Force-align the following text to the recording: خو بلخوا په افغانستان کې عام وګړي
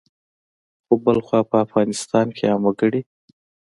خو 0.85 0.93
بلخوا 1.03 1.39
په 1.49 1.55
افغانستان 1.65 2.27
کې 2.35 2.43
عام 2.51 2.61
وګړي 2.65 3.01